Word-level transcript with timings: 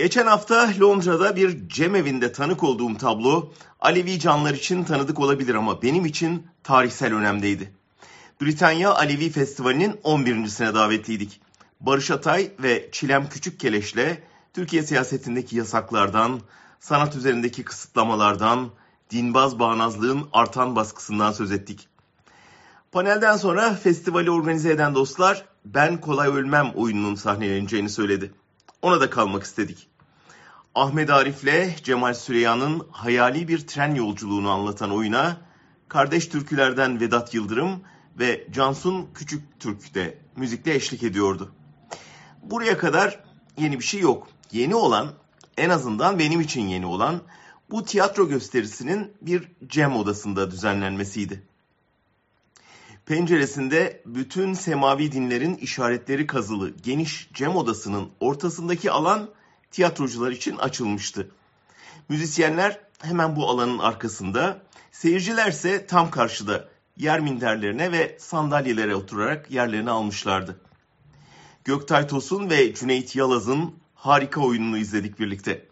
Geçen 0.00 0.26
hafta 0.26 0.70
Londra'da 0.80 1.36
bir 1.36 1.68
cemevinde 1.68 2.32
tanık 2.32 2.62
olduğum 2.62 2.96
tablo 2.98 3.52
Alevi 3.80 4.18
canlar 4.18 4.54
için 4.54 4.84
tanıdık 4.84 5.20
olabilir 5.20 5.54
ama 5.54 5.82
benim 5.82 6.06
için 6.06 6.46
tarihsel 6.62 7.14
önemdeydi. 7.14 7.72
Britanya 8.42 8.94
Alevi 8.94 9.30
Festivali'nin 9.30 9.92
11.sine 9.92 10.74
davetliydik. 10.74 11.40
Barış 11.80 12.10
Atay 12.10 12.50
ve 12.62 12.88
Çilem 12.92 13.28
Küçükkeleş'le 13.28 14.18
Türkiye 14.54 14.82
siyasetindeki 14.82 15.56
yasaklardan, 15.56 16.40
sanat 16.78 17.16
üzerindeki 17.16 17.64
kısıtlamalardan, 17.64 18.70
dinbaz 19.10 19.58
bağnazlığın 19.58 20.28
artan 20.32 20.76
baskısından 20.76 21.32
söz 21.32 21.52
ettik. 21.52 21.88
Panelden 22.92 23.36
sonra 23.36 23.74
festivali 23.74 24.30
organize 24.30 24.70
eden 24.70 24.94
dostlar 24.94 25.44
Ben 25.64 26.00
Kolay 26.00 26.28
Ölmem 26.28 26.72
oyununun 26.74 27.14
sahneleneceğini 27.14 27.88
söyledi. 27.88 28.32
Ona 28.82 29.00
da 29.00 29.10
kalmak 29.10 29.42
istedik. 29.42 29.88
Ahmet 30.74 31.10
Arif'le 31.10 31.84
Cemal 31.84 32.14
Süreyya'nın 32.14 32.86
hayali 32.90 33.48
bir 33.48 33.66
tren 33.66 33.94
yolculuğunu 33.94 34.50
anlatan 34.50 34.90
oyuna 34.90 35.36
kardeş 35.88 36.26
türkülerden 36.28 37.00
Vedat 37.00 37.34
Yıldırım 37.34 37.82
ve 38.18 38.46
Cansun 38.50 39.08
Küçük 39.14 39.60
Türk 39.60 39.94
de 39.94 40.18
müzikle 40.36 40.74
eşlik 40.74 41.02
ediyordu. 41.02 41.52
Buraya 42.42 42.78
kadar 42.78 43.24
yeni 43.58 43.78
bir 43.78 43.84
şey 43.84 44.00
yok. 44.00 44.28
Yeni 44.52 44.74
olan, 44.74 45.12
en 45.56 45.70
azından 45.70 46.18
benim 46.18 46.40
için 46.40 46.68
yeni 46.68 46.86
olan 46.86 47.20
bu 47.70 47.84
tiyatro 47.84 48.28
gösterisinin 48.28 49.12
bir 49.22 49.52
cem 49.66 49.96
odasında 49.96 50.50
düzenlenmesiydi. 50.50 51.49
Penceresinde 53.06 54.02
bütün 54.06 54.54
semavi 54.54 55.12
dinlerin 55.12 55.54
işaretleri 55.54 56.26
kazılı 56.26 56.70
geniş 56.70 57.30
cem 57.34 57.56
odasının 57.56 58.10
ortasındaki 58.20 58.90
alan 58.90 59.30
tiyatrocular 59.70 60.30
için 60.30 60.56
açılmıştı. 60.56 61.30
Müzisyenler 62.08 62.80
hemen 63.02 63.36
bu 63.36 63.48
alanın 63.48 63.78
arkasında, 63.78 64.62
seyircilerse 64.92 65.86
tam 65.86 66.10
karşıda 66.10 66.68
yer 66.96 67.20
minderlerine 67.20 67.92
ve 67.92 68.16
sandalyelere 68.20 68.94
oturarak 68.94 69.50
yerlerini 69.50 69.90
almışlardı. 69.90 70.60
Göktay 71.64 72.06
Tosun 72.06 72.50
ve 72.50 72.74
Cüneyt 72.74 73.16
Yalaz'ın 73.16 73.74
harika 73.94 74.40
oyununu 74.40 74.78
izledik 74.78 75.20
birlikte. 75.20 75.66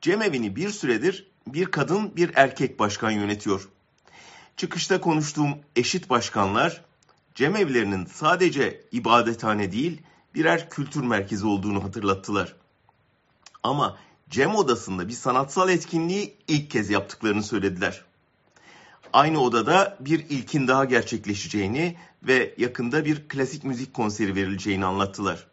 Cemevi'ni 0.00 0.56
bir 0.56 0.70
süredir 0.70 1.30
bir 1.46 1.66
kadın 1.66 2.16
bir 2.16 2.30
erkek 2.34 2.78
başkan 2.78 3.10
yönetiyor. 3.10 3.68
Çıkışta 4.60 5.00
konuştuğum 5.00 5.58
eşit 5.76 6.10
başkanlar 6.10 6.84
cemevlerinin 7.34 8.06
sadece 8.06 8.84
ibadethane 8.92 9.72
değil 9.72 10.02
birer 10.34 10.70
kültür 10.70 11.02
merkezi 11.02 11.46
olduğunu 11.46 11.84
hatırlattılar. 11.84 12.56
Ama 13.62 13.96
Cem 14.30 14.54
odasında 14.54 15.08
bir 15.08 15.12
sanatsal 15.12 15.68
etkinliği 15.68 16.36
ilk 16.48 16.70
kez 16.70 16.90
yaptıklarını 16.90 17.42
söylediler. 17.42 18.04
Aynı 19.12 19.40
odada 19.40 19.96
bir 20.00 20.18
ilkin 20.18 20.68
daha 20.68 20.84
gerçekleşeceğini 20.84 21.96
ve 22.22 22.54
yakında 22.58 23.04
bir 23.04 23.28
klasik 23.28 23.64
müzik 23.64 23.94
konseri 23.94 24.34
verileceğini 24.34 24.84
anlattılar. 24.84 25.46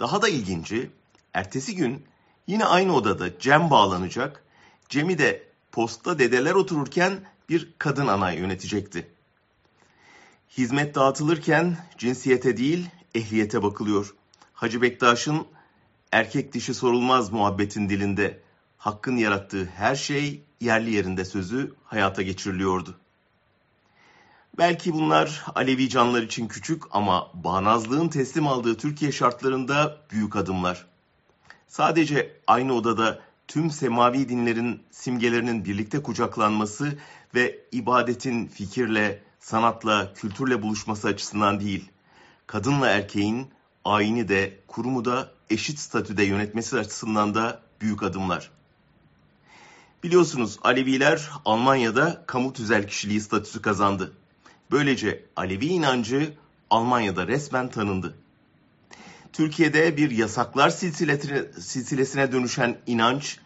Daha 0.00 0.22
da 0.22 0.28
ilginci, 0.28 0.90
ertesi 1.34 1.76
gün 1.76 2.04
yine 2.46 2.64
aynı 2.64 2.94
odada 2.94 3.38
Cem 3.38 3.70
bağlanacak, 3.70 4.44
Cem'i 4.88 5.18
de 5.18 5.42
posta 5.72 6.18
dedeler 6.18 6.54
otururken 6.54 7.20
bir 7.50 7.72
kadın 7.78 8.06
ana 8.06 8.32
yönetecekti. 8.32 9.10
Hizmet 10.58 10.94
dağıtılırken 10.94 11.76
cinsiyete 11.98 12.56
değil 12.56 12.88
ehliyete 13.14 13.62
bakılıyor. 13.62 14.14
Hacı 14.52 14.82
Bektaş'ın 14.82 15.46
erkek 16.12 16.52
dişi 16.52 16.74
sorulmaz 16.74 17.32
muhabbetin 17.32 17.88
dilinde 17.88 18.40
hakkın 18.78 19.16
yarattığı 19.16 19.66
her 19.66 19.96
şey 19.96 20.42
yerli 20.60 20.90
yerinde 20.90 21.24
sözü 21.24 21.74
hayata 21.84 22.22
geçiriliyordu. 22.22 22.98
Belki 24.58 24.92
bunlar 24.92 25.44
Alevi 25.54 25.88
canlar 25.88 26.22
için 26.22 26.48
küçük 26.48 26.82
ama 26.90 27.30
bağnazlığın 27.34 28.08
teslim 28.08 28.46
aldığı 28.46 28.76
Türkiye 28.76 29.12
şartlarında 29.12 29.98
büyük 30.10 30.36
adımlar. 30.36 30.86
Sadece 31.68 32.36
aynı 32.46 32.72
odada 32.74 33.20
tüm 33.50 33.70
semavi 33.70 34.28
dinlerin 34.28 34.82
simgelerinin 34.90 35.64
birlikte 35.64 36.02
kucaklanması 36.02 36.98
ve 37.34 37.58
ibadetin 37.72 38.46
fikirle, 38.46 39.22
sanatla, 39.40 40.14
kültürle 40.14 40.62
buluşması 40.62 41.08
açısından 41.08 41.60
değil, 41.60 41.90
kadınla 42.46 42.88
erkeğin 42.88 43.50
ayini 43.84 44.28
de, 44.28 44.58
kurumu 44.66 45.04
da 45.04 45.30
eşit 45.50 45.78
statüde 45.78 46.24
yönetmesi 46.24 46.78
açısından 46.78 47.34
da 47.34 47.62
büyük 47.80 48.02
adımlar. 48.02 48.50
Biliyorsunuz 50.02 50.58
Aleviler 50.62 51.30
Almanya'da 51.44 52.24
kamu 52.26 52.52
tüzel 52.52 52.86
kişiliği 52.86 53.20
statüsü 53.20 53.62
kazandı. 53.62 54.12
Böylece 54.70 55.24
Alevi 55.36 55.66
inancı 55.66 56.34
Almanya'da 56.70 57.26
resmen 57.26 57.70
tanındı. 57.70 58.14
Türkiye'de 59.40 59.96
bir 59.96 60.10
yasaklar 60.10 60.70
silsilesine, 60.70 62.32
dönüşen 62.32 62.78
inanç, 62.86 63.38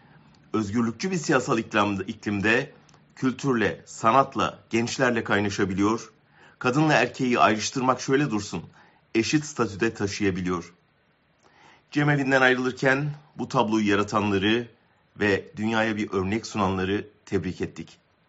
özgürlükçü 0.52 1.10
bir 1.10 1.16
siyasal 1.16 1.58
iklimde 2.06 2.72
kültürle, 3.16 3.82
sanatla, 3.86 4.58
gençlerle 4.70 5.24
kaynaşabiliyor, 5.24 6.12
kadınla 6.58 6.92
erkeği 6.92 7.38
ayrıştırmak 7.38 8.00
şöyle 8.00 8.30
dursun, 8.30 8.62
eşit 9.14 9.44
statüde 9.44 9.94
taşıyabiliyor. 9.94 10.74
Cemevinden 11.90 12.40
ayrılırken 12.40 13.10
bu 13.38 13.48
tabloyu 13.48 13.88
yaratanları 13.88 14.68
ve 15.20 15.52
dünyaya 15.56 15.96
bir 15.96 16.12
örnek 16.12 16.46
sunanları 16.46 17.08
tebrik 17.26 17.60
ettik. 17.60 17.98